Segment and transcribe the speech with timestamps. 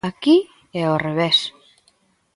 [0.09, 0.37] Aquí
[0.79, 1.37] é ao revés.